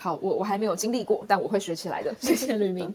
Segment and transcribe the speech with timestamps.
[0.00, 2.14] 好，我我还没有经历过，但我会学起来的。
[2.18, 2.90] 谢谢吕明。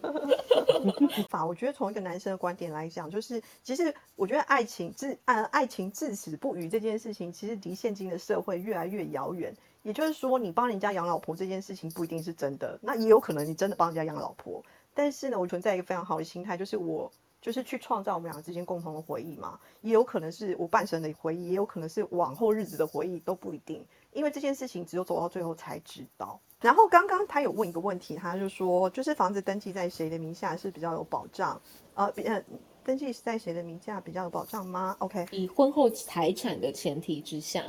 [1.29, 9.55] 法，我觉得从一个男生的观点来讲，就是其实我觉得爱情至呃爱情至死不渝这件事情，其实离现今的社会越来越遥远。
[9.83, 14.63] 也就是说，你帮人家养老婆这件事情不一定是真的，那也有可能你真的帮人家养老婆。
[14.96, 19.59] 但是呢，我存在一个非常好的心态，就是我就是去创造我们两个之间共同的回忆嘛。
[19.81, 23.85] 也有可能是我半生的回忆，也有可能是往后日子的回忆，都不一定。
[24.16, 26.40] 因为这件事情只有走到最后才知道。
[26.62, 31.62] 然后刚刚他有问一个问题，他就说，就是房子登记在谁的名下是比较有保障？
[31.94, 32.44] 呃，呃，
[32.84, 37.64] 登记在谁的名下比较有保障吗？OK，以婚后财产的前提之下。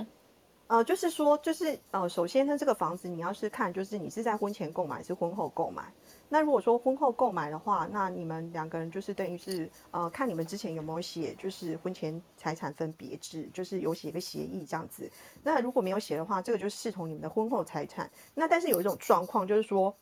[0.69, 5.93] 呃，就是说，就是呃，首先呢，这个房子你要是看，就是你是在婚前购买，是婚后购买。
[6.29, 15.09] 那如果说婚后购买的话，那你们两个人就是等于是呃，看你们之前有没有写，就是婚前财产分别制，就是有写个协议这样子。
[15.45, 18.11] 那如果没有写的话，这个就视同你们的婚后财产。
[18.35, 19.97] 那但是有一种状况，就是说，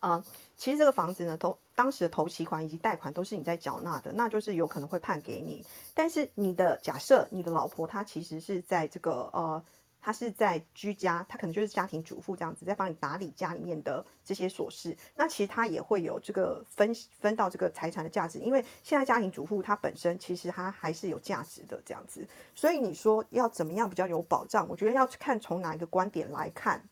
[0.00, 0.22] 啊，
[0.54, 5.64] 其实这个房子呢，都当时的头期款以及贷款都是你在缴纳的，那就是有可能会判给你。
[5.94, 9.64] 但是你的假设，你的老婆她其实是在这个呃。
[10.04, 14.94] 他是在居家，他可能就是家庭主妇这样子，在帮你打理家里面的这些琐事。
[15.16, 22.28] 那其实他也会有这个分分到这个财产的价值，因为现在家庭主妇她本身其实她还是有价值的这样子。
[22.54, 24.68] 所以你说要怎么样比较有保障？
[24.68, 26.86] 我觉得要看从哪一个观点来看，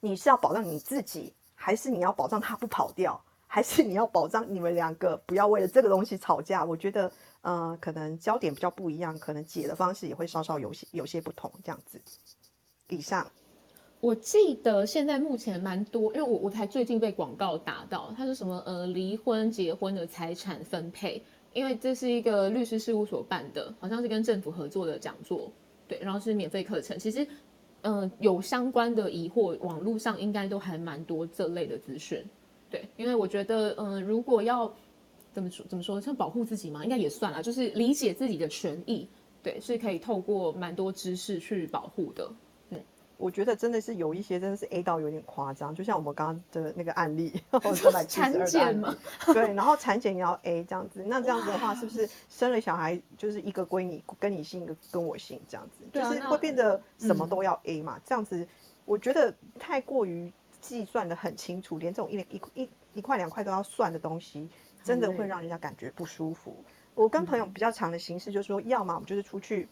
[0.00, 6.62] 你是要保障你自己，还是你要保障他不跑掉，还是你要保障你们两个不要为了这个东西吵架？
[6.62, 7.10] 我觉得。
[7.48, 11.98] 呃，可能焦点比较不一样，可能解的方式也会稍稍有些有些不同，这样子。
[12.90, 13.26] 以上，
[14.00, 21.22] 我记得现在目前蛮多，因为我我才最近被广告打到，它是什么呃离婚结婚的财产分配，
[21.54, 25.50] 因为这是一个律师事务所办的，好像是跟政府合作的讲座，
[25.88, 26.98] 对，然后是免费课程。
[26.98, 27.26] 其实，
[27.80, 32.22] 嗯，有相关的疑惑，网络上应该都还蛮多这类的资讯，
[32.68, 34.70] 对，因为我觉得，嗯，如果要。
[35.38, 35.66] 怎么说？
[35.68, 36.00] 怎么说？
[36.00, 37.42] 像保护自己嘛，应该也算了。
[37.42, 39.08] 就是理解自己的权益，
[39.42, 42.28] 对，是可以透过蛮多知识去保护的。
[42.70, 42.80] 嗯，
[43.16, 47.32] 我觉得真的是有一些真的是 A 到有点夸张，就像我们刚刚的那个案例，
[48.08, 48.96] 产检嘛，
[49.26, 51.04] 对，然后产检也要 A 这样子。
[51.06, 55.84] 那这样子的话，是不是生了小孩就是一个归你，跟你姓，一个跟我姓这样子？
[55.92, 58.00] 就是会变得什么都要 A 嘛？
[58.04, 58.46] 这样子，
[58.84, 64.48] 我觉得太过于计算的很清楚，连这种一一一一块两块都要算的东西。
[64.88, 66.56] 真的会让人家感觉不舒服。
[66.94, 69.68] 我跟朋友比较长的形式就是说，要么我们就是出去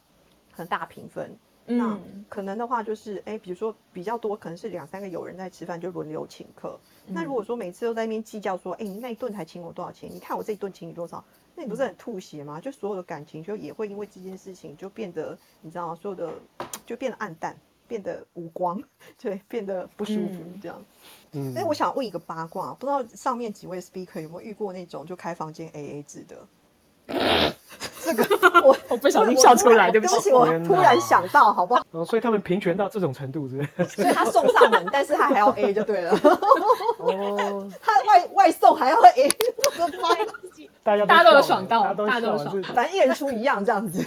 [0.52, 1.34] 很大平分，
[1.64, 6.78] 那可能的话就是，哎，比如说比较多，可能是两三个友人在吃饭，就轮流请客。
[7.06, 10.10] 那如果说每次都在那边计较说，哎，你那一顿才请我多少钱？
[10.12, 11.24] 你看我这一顿请你多少？
[11.54, 12.60] 那你不是很吐血吗？
[12.60, 15.94] 就所有的感情就也会因为这件事情就变得，你知道吗？
[15.94, 16.30] 所有的
[16.84, 17.56] 就变得暗淡。
[17.86, 18.82] 变得无光，
[19.20, 20.82] 对，变得不舒服，这样。
[21.32, 26.36] 嗯，哎，我想问一个八卦，不知道上面几位 speaker 有没有遇过那种就开房间 AA 制的？
[28.02, 28.24] 这个
[28.66, 31.84] 我我不小心笑出来，对不起，我突然想到，好不好？
[31.92, 33.64] 哦，所以他们平权到这种程度，是？
[33.86, 36.12] 所以他送上门，但是他还要 A 就对了。
[36.98, 39.30] 哦，他外外送还要 A，
[39.78, 40.26] 我的妈呀！
[40.86, 44.00] 大家大家都有爽到，大家都爽，反正一人出一样这样子，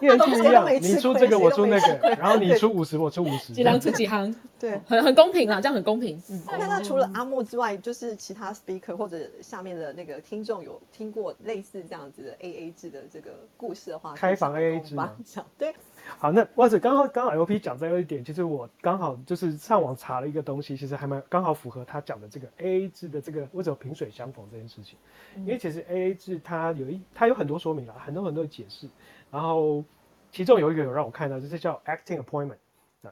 [0.00, 6.22] 一人出一样， 你出这个，我出那个， 然后你出五十，我出五十，几行出几行，对，很很公平啊，这样很公平。
[6.46, 15.10] 那那除了阿莫之外，就是其他 speaker 或者下面的那个听众有听过类似这样子的 A A 制的这个故事的话，开房 A A 制吗？
[15.58, 15.74] 对。
[16.18, 24.98] 好，那或者刚好刚好 L P 讲这个一点，其实我刚好就是上网查了一个东西，其实还蛮刚好符合他讲的这个 A A 制的这个为什么萍水相逢这件事情。
[25.36, 28.88] 因为其实 A A 制它有一它有很多说明啦，很多很多的解释，
[29.30, 29.84] 然后
[30.30, 32.56] 其中有一个有让我看到，就是叫 Acting Appointment。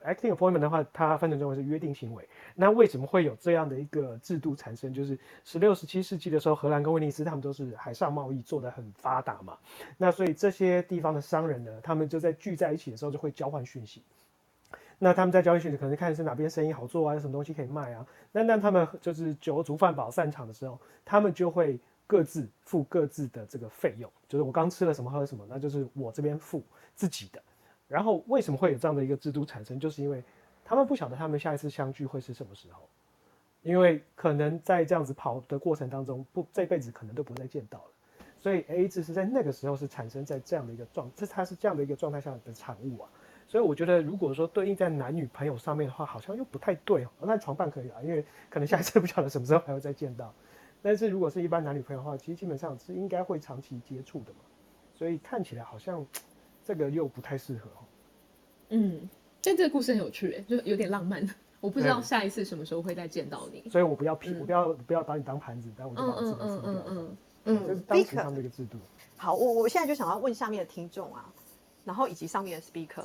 [0.01, 2.29] Acting appointment 的话，它翻成中文是约定行为。
[2.55, 4.93] 那为什么会有这样的一个制度产生？
[4.93, 9.57] 就是十六、十七世纪的时候，荷兰跟威尼斯他们都是海上贸易做得很发达嘛。
[9.97, 14.03] 那所以这些地方的商人呢，他们就在聚在一起的时候就会交换讯息。
[14.99, 18.07] 那他们在交换讯息，可能看是哪边生意好做啊，有什么东西可以卖啊。
[18.31, 24.11] 那那他们就是酒足饭饱散场的时候，他们就会各自付各自的这个费用。
[24.29, 26.63] 就是我刚吃了什么喝了什么，那就是我这边付
[26.95, 27.43] 自己的。
[27.93, 29.79] 然后为什么会有这样的一个制度产生？
[29.79, 30.25] 就是因为
[30.65, 32.89] 他们不晓得他们下一次相聚会是什么时候，
[33.61, 37.85] 因为可能在这样子跑的过程当中，不这辈子可能都不再见到了。
[38.39, 43.11] 所以 A 制是在那个时候是产生在这样的一个状，这它是这样的一个状态下的产物啊。
[43.47, 47.11] 所以我觉得，如果说对应在男女朋友上面的话，好像又不太对哦。
[47.21, 50.33] 那床伴可以啊，因为可能下一次不晓得什么时候还会再见到。
[50.81, 54.39] 但是如果是一般男女朋友的话，其实基本上是应该会长期接触的嘛。
[54.95, 56.07] 所以看起来好像。
[56.65, 57.71] 这个又不太适合
[58.71, 59.09] 嗯，
[59.43, 61.27] 但这个故事很有趣，哎，就有点浪漫。
[61.61, 63.69] 我不知道下一次什么时候会再见到你。
[63.71, 66.85] 所以我不要骗，嗯我不要不要把你当盘子，但我就嗯把我自己嗯嗯。
[66.87, 68.79] 嗯嗯就是当时们这个制度。
[69.17, 71.33] 好，我我现在就想要问下面的听众啊，
[71.85, 73.05] 然后以及上面的 speaker，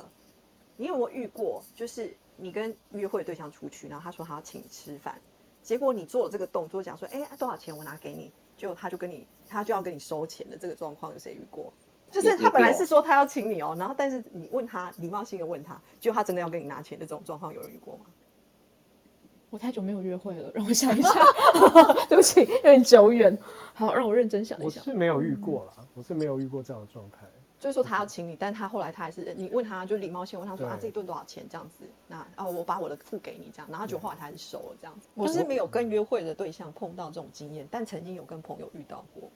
[0.76, 5.20] 你有没有遇过，就是你跟约会对象出去，然后他说他要请你吃饭，
[5.60, 11.72] 结果你做了这个动作，讲说，哎、多少钱我拿给你，就他就跟你，他就要跟你收钱的这个状况，有谁遇过？
[12.10, 18.06] 就是他本来是说他要请你哦，然后但是你问他礼貌性的问他，就他真的要跟你拿钱的这种状况，有人遇过吗？
[19.50, 21.10] 我太久没有约会了，让我想一下。
[22.06, 23.36] 对不起，有点久远。
[23.72, 24.82] 好，让我认真想一想。
[24.84, 27.26] 我是没有遇过啦，我是没有遇过这样的状态。
[27.58, 35.08] 就是说他要请你，但他后来他还是你问他就礼貌性问他说啊这一顿多少钱这样子，那啊我把我的付给你这样，然后就后来他还是收了这样子。
[35.14, 39.30] 我是没有跟约会的对象碰到这种经验，但曾经有跟朋友遇到过。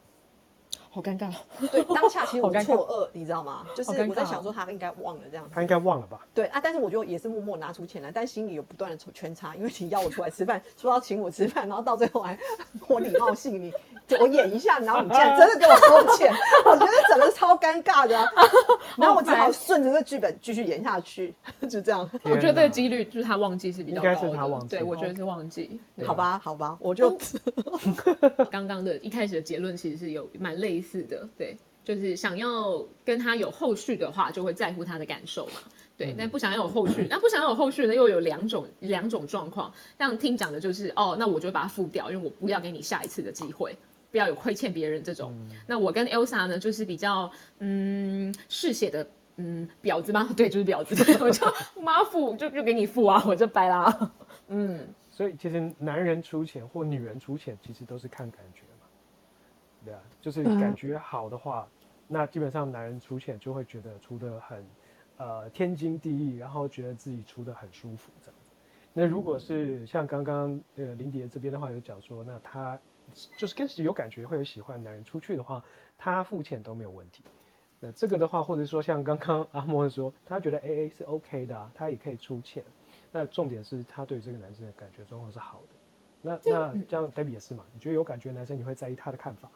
[0.94, 1.32] 好尴尬。
[1.70, 3.66] 对，当下其实我好尴尬错愕，你知道吗？
[3.74, 5.50] 就是我在想说他应该忘了这样子。
[5.54, 6.20] 他应该忘了吧？
[6.34, 12.38] 对啊，但是我就也是默默拿出钱来，但心里有不断的圈插，因为你邀我出来吃饭，说要请我吃饭，然后到最后还
[12.86, 13.72] 我礼貌性你
[14.20, 16.32] 我演一下，然后你竟然 真的给我收钱，
[16.66, 18.26] 我觉得整个超尴尬的啊、
[18.98, 21.34] 然后我只好顺着这剧本继续演下去，
[21.68, 24.14] 就这样，我觉得这个几率就是他忘记是比较高的。
[24.14, 24.68] 应该是他忘记。
[24.68, 25.80] 对，我觉得是忘记。
[26.04, 27.16] 好吧，好吧，我就
[28.50, 35.52] 刚刚的一开始的结论其实是有蛮类似的，对，就是想要跟他有后续的话，就会在乎他的感受嘛，
[35.96, 43.74] 对，但不想要有后续，那不想要有后续呢， 又有两种两种状况，像听讲的就是哦，那我就把它付掉，因为我不要给你下一次的机会。
[44.12, 45.34] 不要有亏欠别人这种。
[45.66, 47.28] 那我跟 Elsa 呢，就是比较
[47.58, 49.04] 嗯嗜血的
[49.36, 50.28] 嗯婊子吗？
[50.36, 50.94] 对，就是婊子。
[51.24, 51.44] 我就
[51.82, 54.12] 妈付就就给你付啊， 我就掰啦。
[54.48, 58.86] 嗯，所以其实男人出钱或女人出钱，其实都是看感觉嘛。
[59.84, 61.66] 对啊，就是感觉好的话，
[62.06, 64.64] 那基本上男人出钱就会觉得出的很
[65.16, 68.31] 呃天经地义，然后觉得自己出的很舒服这样子。
[68.92, 72.78] 那如果是像刚刚呃林蝶这边的话有讲说，那他
[73.36, 75.62] 就是跟有感觉会有喜欢男人出去的话，
[75.98, 77.22] 他付钱都没有问题。
[77.80, 82.62] 那这个的话，或者说像刚刚阿莫说，他觉得 A A 是 OK 的啊，他也可以出钱。
[83.10, 85.74] 那重点是他对这个男生的感觉状况是好的。
[86.22, 87.64] 那那这样 Debbie 也是嘛？
[87.74, 89.50] 你觉得有感觉的男生，你会在意他的看法？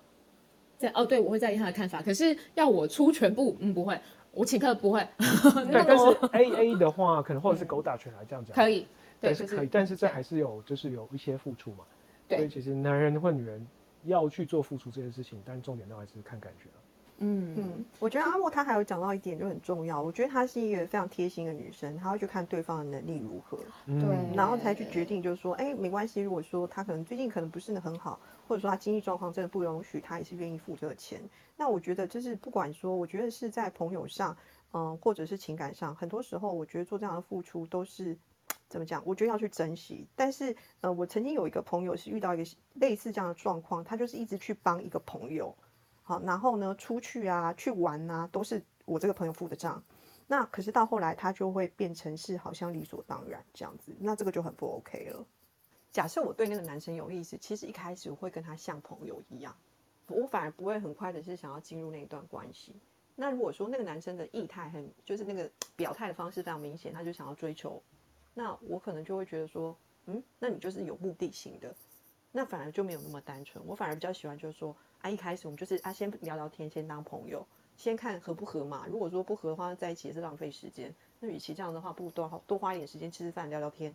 [0.77, 2.03] 在哦，对，我会在意他的看法。
[2.03, 3.99] 可是要我出全部，嗯，不会，
[4.33, 5.07] 我请客不会。
[5.17, 8.87] 对， 那但是 A A 的话，可能或者是狗打拳来这样讲，可以，
[9.21, 11.85] 但是可以，但是这还是有就是有一些付出嘛。
[12.29, 13.65] 对所以其实男人或女人
[14.05, 16.79] 要去做付出这件事情，但重点都还是看感觉啊。
[17.19, 31.19] 嗯嗯，我觉得阿莫她还有讲到一点就很重要，我觉得她是一个非常贴心的女生，她会去看对方的能力如何，嗯对然后才去决定，就是说，哎，没关系，如果说他可能最近可能不是很好，或者说他经济状况真的不容许，他也是愿意付这个钱。
[31.57, 34.37] 那我觉得就是不管说，我觉得是在朋友上，
[34.73, 38.19] 嗯、或者是情感上，很多时候我觉得做这样的付出都是。
[38.69, 39.03] 怎么讲？
[39.07, 40.07] 我觉得要去珍惜。
[40.15, 45.57] 但是，呃，我曾经有一个朋友是遇到一个类似这样的状况，他就是一直去帮一个朋友，
[46.03, 49.83] 好，然后呢，出去啊，去玩啊，都是我这个朋友付的账。
[50.27, 55.25] 那可是到后来，他就会变成是好像理所当然这样子，那这个就很不 OK 了。
[55.93, 59.57] 假设我对那个男生有意思，其实一开始我会跟他像朋友一样，
[60.09, 62.75] 我反而不会很快的是想要进入那一段关系。
[63.15, 67.83] 那如果说那个男生的意态很，就是那个表态的方式非常明显，他就想要追求，
[68.39, 69.75] 那我可能就会觉得说，
[70.05, 71.75] 嗯，那你就是有目的性的，
[72.33, 73.65] 那反而就没有那么单纯。
[73.67, 77.47] 我反而比较喜欢就是说，啊，一开始我们就是啊，先聊聊天，先当朋友，
[77.79, 78.87] 先看合不合嘛。
[78.91, 80.95] 如果说不合的话，在一起也是浪费时间。
[81.19, 83.95] 那与其这样的话，不如多花多花一点时间吃吃饭、聊聊天，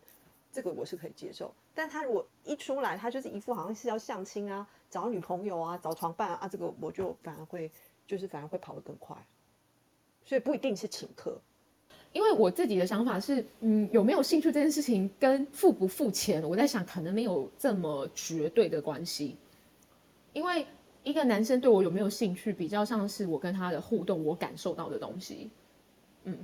[0.52, 1.54] 这个我是可以接受。
[1.76, 7.72] 但他如果一出来，他就是一副好像是要相亲啊、找女朋友啊、找床伴啊，啊这个我就反而会
[8.08, 9.16] 就是反而会跑得更快。
[10.26, 11.40] 所以不一定是请客，
[12.14, 19.38] 因为我自己的想法是，嗯，有没有兴趣这件事情跟付不付钱，我在想可能没有这么绝对的关系。
[20.34, 20.66] 因为
[21.04, 25.50] 一个男生对我有没有兴趣，比较像是我跟他的互动，我感受到的东西。
[26.26, 26.38] 嗯，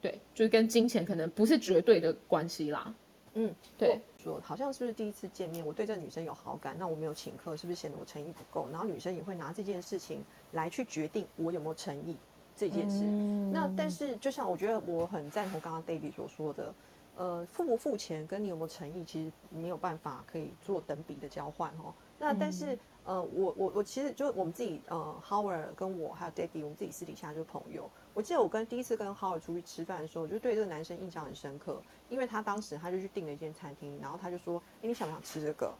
[0.00, 2.94] 对，就是跟金钱可能不是绝对的关系啦。
[3.34, 8.68] 嗯，对，说好像是不是第一次见面，我对这个女生有好感，那我没有请客，是不是显得我诚意不够？
[8.70, 10.22] 然后女生也会拿这件事情
[10.52, 12.14] 来去决定我有没有诚意
[12.56, 13.04] 这件事。
[13.52, 16.74] 那但是就像我觉得我很赞同刚刚 David 所说的，
[17.16, 21.92] 呃，付不付钱跟你有没有诚意，其实没有办法可以做等比的交换哦。
[22.18, 27.90] 那但是、呃，我我我其实就我们自己呃，Howard 跟我还有 David，我们自己私底下就是朋友。
[28.14, 35.74] 我记得我跟第一次跟 Howard 出去吃饭的时候，我就对这个男生印象很深刻，因为他当时他就去订了一间餐厅，然后他就说：“哎，你想不想吃这个？”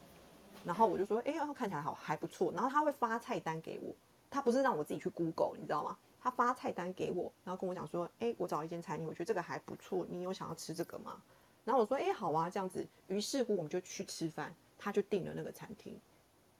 [0.65, 3.95] 然后我就说：“哎，然后看起来好还不错。”然后他会发菜单给我，
[4.29, 5.97] 他不是让我自己去 Google，你知道吗？
[6.23, 11.21] 他发菜单给我，然后跟我讲说：“哎，我找一间餐厅，我觉得这个还不错，你有想要吃这个吗？”
[11.65, 12.87] 然后我说，哎，好啊，这样子。
[13.09, 15.99] 于是乎，我们就去吃饭，他就订了那个餐厅。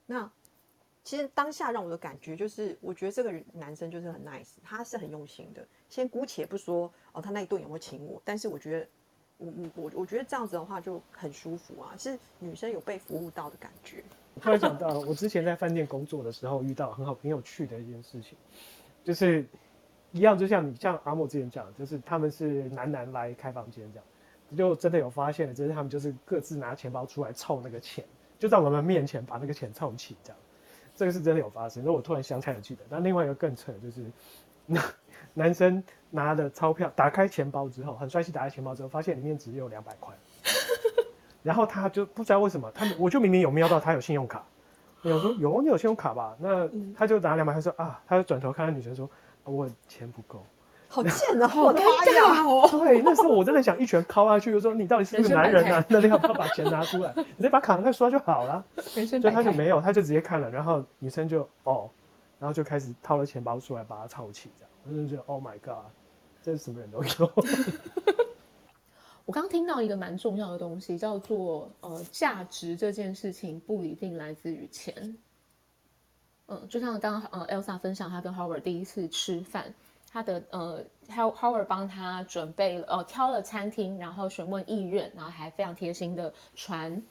[0.05, 0.29] 那
[1.03, 5.65] 其实当下让我的感觉就是，我觉得这个男生就是很 nice，他是很用心的。
[5.89, 8.87] 先姑且不说哦，他那一顿有没有请我，但是我觉得，
[9.37, 14.03] 我我我我觉得这样子的话就很舒服啊，是女生有被服务到的感觉。
[14.41, 18.37] 突然想到，我之前在饭店工作的时候遇到很好很有趣的一件事情，
[19.03, 19.45] 就是
[20.11, 24.05] 一样，就像你像阿莫之前讲，就是他们是男男来开房间这样，
[24.57, 28.05] 就真的有发现了，就是他们就是各自拿钱包出来凑那个钱，
[28.39, 30.37] 就在我们面前把那个钱凑齐这样，
[30.95, 31.83] 这个是真的有发生。
[31.83, 34.05] 那我突然想起来记得，那另外一个更扯就是，
[34.65, 34.81] 那
[35.33, 40.13] 男生拿了钞票打开钱包之后，很帅气打开钱包之后，发现里面只有两百块。
[41.43, 44.45] 然后他就不知道为什么，他我就明明有瞄到他有信用卡，
[45.03, 46.35] 我说有 你有信用卡吧？
[46.39, 49.09] 那他就拿两百，他说啊，他就转头看那女生说，
[49.43, 50.43] 我钱不够，
[50.87, 52.67] 好贱啊， 好尴尬哦。
[52.83, 55.83] 对，那时候我真的想一拳敲下去，就说你到底是不是男人啊？
[55.89, 57.11] 那你要不要把钱拿出来？
[57.17, 58.63] 你直接把卡拿刷就好了。
[58.77, 61.89] 所以他就没有，他就直接看了，然后女生就哦，
[62.39, 65.85] 然后就开始掏了钱包出来把它抄起，这样我就觉得 Oh my God，
[66.41, 67.31] 这是什么人都有。
[69.25, 75.17] 我刚听到一个蛮重要的东西，叫做呃价值这件事情不一定来自于钱。
[76.47, 79.73] 嗯，就像刚刚呃 Elsa 分享，她跟 Howard 第一次吃饭，
[80.11, 87.01] 他的呃 Howard 帮他准备呃挑了餐厅，然后询问意愿，然后还非常贴心的传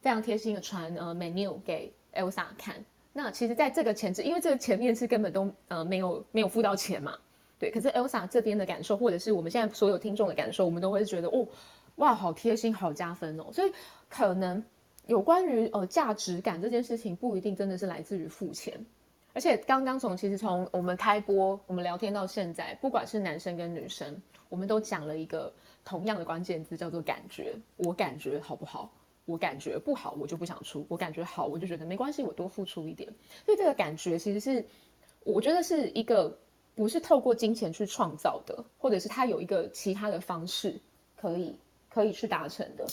[0.00, 2.84] 非常贴心的传呃 menu 给 Elsa 看。
[3.12, 7.16] 那其实在这个前置，因为这个前面是根本都呃没有没有付到钱嘛。
[7.62, 11.46] 对，可是 Elsa 这边的感受，或者是我们现在所有听众的感受，我们都会觉得哦，
[11.94, 13.52] 哇，好贴心，好加分哦。
[13.52, 13.72] 所以
[14.08, 14.60] 可能
[15.06, 18.84] 有关于呃价值感这件事情，不一定真的是来自于付钱。
[19.32, 25.52] 而且刚刚从其实从我们开播，我们聊天到现在，不管是男生跟女生，我们都讲了一个
[25.84, 27.54] 同样的关键字，叫做感觉。
[27.76, 28.90] 我感觉好不好？
[29.24, 33.08] 我感觉不好，我就不想出；我感觉好，我就觉得没关系，我多付出一点。
[33.46, 34.66] 所以这个感觉其实是，
[35.22, 36.36] 我觉得是一个。
[36.82, 40.80] 不是透过金钱去创造的，或者是他有一个其他的方式
[41.16, 41.54] 可以
[41.88, 42.84] 可以去达成的。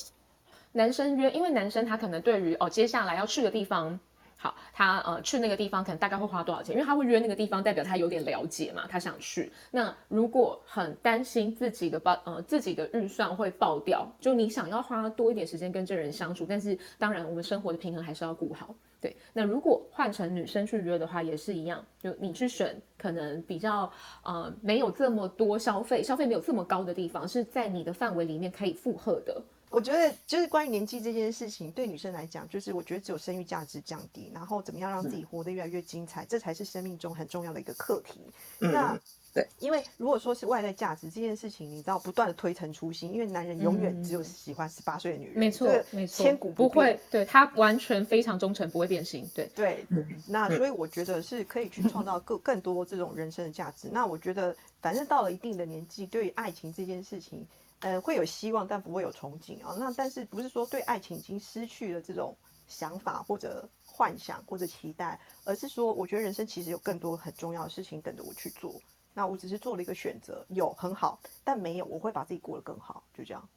[0.73, 3.99] 男生约，因为男生他可能对于哦接下来要去的地方。
[4.37, 6.75] 好，他呃去那个地方可能大概会花多少钱？
[6.75, 9.51] 因为他会约那个地方，代表他有点了解嘛，他想去。
[9.71, 18.75] 那如果很担心自己的爆呃自己的预算会爆掉，就你想要花多一点时间跟这人相处，但是当然我们生活的平衡还是要顾好。
[19.01, 23.91] 对，那如果换成女生去约的话，也是一样，就你去选可能比较
[24.23, 29.41] 呃没有这么多消费，消费没有这么高的地方，是在你的范围里面可以负荷的。
[29.69, 38.19] 我觉得就是关于年纪这件事情，对女生来讲，就是我觉得只有生育价值降低，然后怎么样让自己活得越来越精彩，这才是生命中很重要的一个课题。
[38.57, 38.99] 那
[39.39, 49.29] 对，因为如果说是外在价值这件事情，你知道不断的推陈出新，因为男人永远只有喜欢十八岁的女人，没错，没错，千古不会，对他完全非常忠诚，不会变心。
[49.33, 49.85] 对对，
[50.27, 53.89] 那所以我觉得是可以去创造更更多这种人生的价值。
[53.91, 57.47] 那我觉得，反正到了一定的年纪，对于爱情这件事情。
[57.81, 59.73] 呃，会有希望，但不会有憧憬啊。
[59.79, 62.35] 那但是不是说对爱情已经失去了这种
[62.67, 68.75] 想法或者幻想或者期待，而是说我觉得人生其实有更多很重要的事情等着我去做。
[69.13, 73.49] 那我只是做了一个选择，有很好，但没有，我会把自己过得更好，就这样。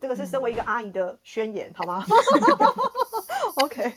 [0.00, 2.04] 这个是身为一个阿姨的宣言，好吗？
[3.62, 3.92] OK，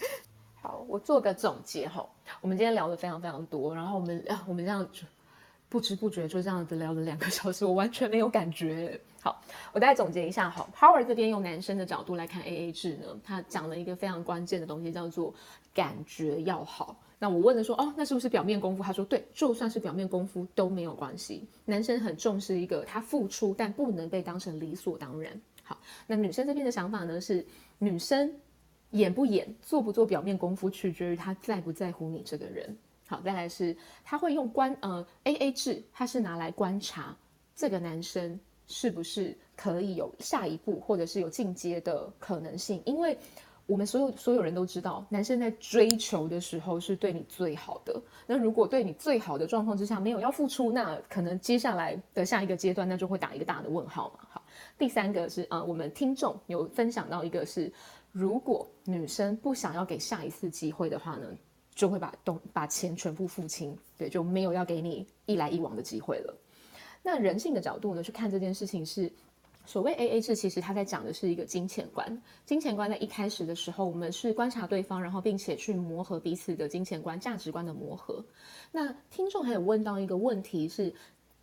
[0.61, 2.05] 好，我做个总结哈。
[2.41, 4.85] 我们今天聊的非常非常多，然后我们 我们这样
[5.69, 8.99] 不知不觉就这样子聊了两个小时，我完全没有感觉。
[9.21, 9.41] 好，
[9.71, 10.67] 我再总结一下哈。
[10.77, 15.33] Howard 这边用男生的角度来看 AA 制呢，他讲了一个非常关键的东西，叫做
[15.73, 16.93] 感觉要好。
[17.23, 18.83] 那我问的说，哦，那是不是表面功夫？
[18.83, 21.47] 他说，对，就算是表面功夫都没有关系。
[21.63, 25.41] 男生很重视一个他付出，但不能被当成理所当然。
[25.63, 27.45] 好，那女生这边的想法呢是，
[27.79, 28.29] 女生
[28.89, 32.77] 演不演，做不做表面功夫，取决于她在不在乎你这个人。
[33.07, 37.17] 好，再来是他会用观呃 A A 制，他是拿来观察
[37.55, 38.37] 这个男生
[38.67, 42.81] 是不是可以有下一步，或者是有进阶的可能性。
[42.85, 43.17] 因为
[43.65, 48.01] 我们所有所有人都知道，男生在追求的时候是对你最好的。
[48.27, 54.27] 那如果对你最好的状况之下没有要付出，那可能接下来的下一个阶段，那就会打一个大的问号嘛。
[54.29, 54.43] 好，
[54.77, 57.71] 第三个是呃，我们听众有分享到一个是，
[58.11, 61.27] 如果女生不想要给下一次机会的话呢？
[61.75, 66.37] 就会把东把钱全部付清，对，就没有要给你一来一往的机会了。
[67.01, 69.11] 那人性的角度呢，去看这件事情是
[69.65, 72.21] 所谓 A A 制，其实它在讲的是一个金钱观。
[72.45, 78.23] 金钱观在一开始的时候，我们是观察对方，然后并且去磨合彼此的金钱观、价值观的磨合。
[78.71, 80.93] 那听众还有问到一个问题是，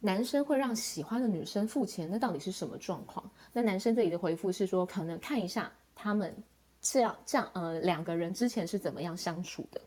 [0.00, 3.30] 男生会让喜欢的女生付钱，那到底是什么状况？
[3.52, 6.34] 那男生这里的回复是说，可能看一下他们
[6.80, 9.80] 这样这样呃两个人之前是怎么样相处的。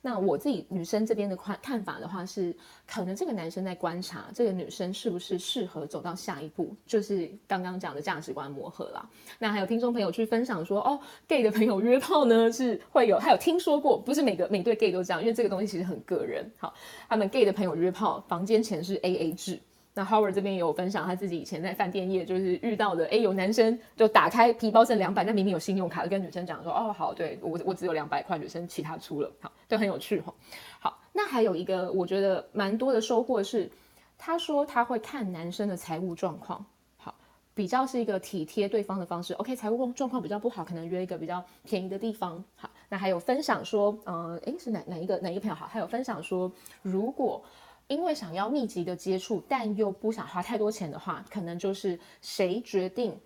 [0.00, 9.06] 那我自己女生这边的看看法的话是，可能这个男生在观察这个女生是不是适合走到下一步，就是刚刚讲的价值观磨合啦。
[9.40, 16.48] 那还有听众朋友去分享说，哦，gay 的朋友约炮呢是会有，还有听说过，不是每个每对 gay 都这样，因为这个东西其实很个人。
[16.56, 16.72] 好，
[17.08, 19.58] 他们 gay 的朋友约炮，房间钱是 A A 制。
[19.98, 30.32] 那 Howard 这边也有分享他自己以前在饭店业就是遇到的，哎，有男生就打开皮包剩两百，但明明有信用卡，跟女生讲说，哦，好，对我我只有两百块，女生其他出了，好，都很有趣哈。
[30.78, 33.68] 好，那还有一个我觉得蛮多的收获是，
[34.16, 36.64] 他说他会看男生的财务状况，
[36.96, 37.12] 好，
[37.52, 39.34] 比较是一个体贴对方的方式。
[39.34, 42.44] OK，财务状况比较不好，可能约一个比较便宜的地方。
[42.54, 45.66] 好，那还有分享说，呃，诶，是哪哪一个哪一个朋友好？
[45.66, 46.52] 还有分享说，
[46.82, 47.42] 如果
[47.88, 53.18] 因为想要密集的接触，但又不想花太多钱的话，可能就是谁决定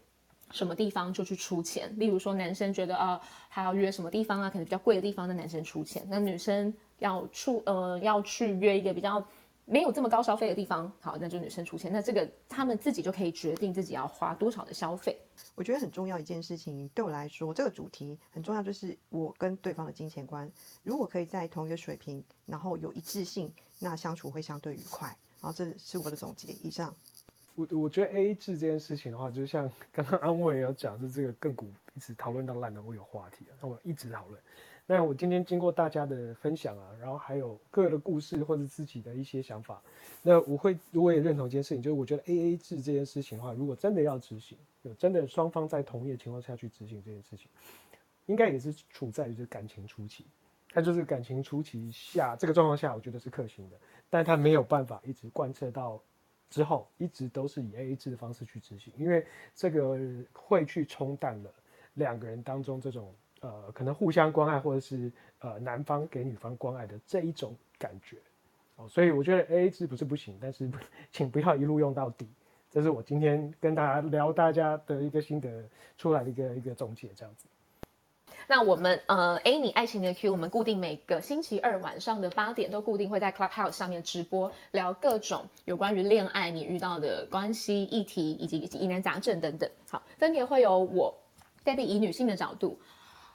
[0.53, 1.93] 什么地方就去出钱。
[1.99, 6.07] 例如说，男生觉得啊，还要约什么地方啊，可能比较贵的地方，那男生出钱。
[6.09, 9.25] 那女生要出呃要去约一个比较
[9.65, 11.93] 没有这么高消费的地方，好，那就女生出钱。
[11.93, 15.19] 那这个他们自己就可以决定自己要花多少的消费。
[15.57, 20.49] 我觉得很重要一件事情，对我来说，这个主题很重要，就是我跟对方的金钱观，
[20.85, 23.53] 如果可以在同一个水平，然后有一致性。
[23.83, 25.09] 那相处会相对愉快，
[25.41, 26.53] 然后这是我的总结。
[26.63, 26.95] 以上，
[27.57, 34.41] 我我觉得 A A 制这件事情的话，就像 刚刚安慰有讲，是这个亘古一直讨论到烂的，我有话题那我一直讨论。
[34.85, 39.83] 那我今天经过大家的分享啊，然后还有各的故事或者自己的一些想法，
[40.23, 47.49] 那我会我也认同一件事情，就是我觉得 A A 制这件事情的话，如果真的要执行，有真的双方在同意的情况下去执行这件事情，
[48.27, 50.27] 应该也是处在于这感情初期。
[50.73, 53.77] 他就是感情初期下这个状况下，我觉得是可行的，
[54.09, 56.03] 但他没有办法一直贯彻到
[56.49, 59.99] 之后，一直都是以 A A 制的方式去执行，因为这个
[60.33, 61.51] 会去冲淡了
[61.95, 68.17] 两个人当中这种呃可能互相关爱，或者是呃男方给女方关爱的这一种感觉。
[68.77, 70.71] 哦，所以我觉得 A A 制不是不行，但是
[71.13, 72.27] 请不要一路用到底，
[72.71, 77.47] 这是我今天跟大家聊大家的一个心得出来的一个一个总结，这样子。
[78.47, 89.71] 那我们呃，Amy 爱情的 Q，我们固定每个星期二晚上的八点都固定会在 Clubhouse 上面直播，聊各种有关于恋爱你遇到的关系议题，以及疑难杂症等等。
[89.89, 91.15] 好，分别会有我
[91.65, 92.79] Debbie 以女性的角度。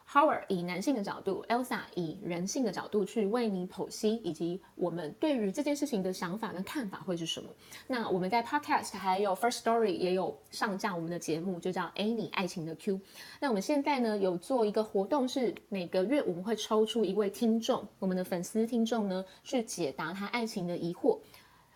[0.10, 7.50] Howard 以男性的角度，Elsa 以人性的角度去为你剖析，以及我们对于这件事情的想法跟看法会是什么？
[7.88, 13.02] 那我们在 Podcast 还有 First Story 也有上架我们的节目，就叫 Any 爱情的 Q。
[13.41, 21.20] 那我们现在呢有做一个活动，是每个月我们会抽出一位听众，我们的粉丝听众呢去解答他爱情的疑惑。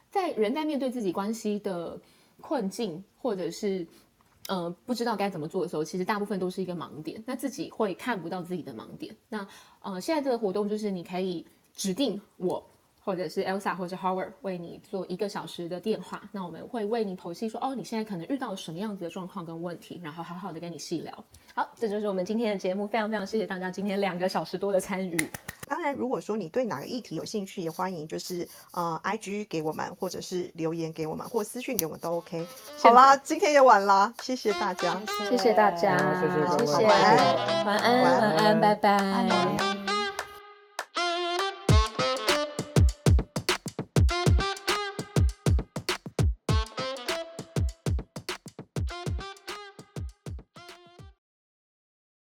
[0.10, 2.00] 在人在面对自己关系的
[2.40, 3.86] 困境，或者是
[4.54, 9.16] 嗯，不知道该怎么做的时候，其实大部分都是一个盲点，那自己会看不到自己的盲点。
[9.30, 9.48] 那
[9.82, 12.62] 呃，现在这个活动就是你可以指定我，
[13.04, 21.12] 或者是 Elsa 或者 Howard 为你做一个小时的电话，那我们会为你剖析说，哦，你现在可能遇到什么样子的状况跟问题，然后好好的跟你细聊。
[21.56, 25.30] 好，这就是我们今天的节目，非常非常谢谢大家今天两个小时多的参与。
[25.68, 32.46] 当然，如果说你对哪个议题有兴趣，也欢迎就是呃，I G 给我们，或者是留言给我们，或私讯给我们都 OK。
[32.78, 39.81] 好啦，今天也晚啦，谢谢大家，谢谢大家，谢谢谢谢，晚安，晚安，晚安，拜拜。